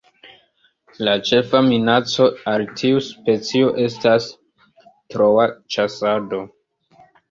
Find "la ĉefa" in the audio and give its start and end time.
1.07-1.61